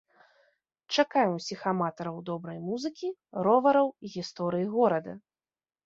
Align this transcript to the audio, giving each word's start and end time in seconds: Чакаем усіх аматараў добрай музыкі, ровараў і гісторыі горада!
Чакаем 0.95 1.31
усіх 1.39 1.61
аматараў 1.73 2.17
добрай 2.31 2.59
музыкі, 2.69 3.07
ровараў 3.45 3.87
і 4.07 4.15
гісторыі 4.19 4.65
горада! 4.77 5.13